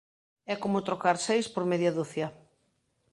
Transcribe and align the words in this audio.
É 0.53 0.55
como 0.63 0.85
trocar 0.87 1.15
seis 1.27 1.45
por 1.53 1.63
media 1.71 1.95
ducia. 1.97 2.27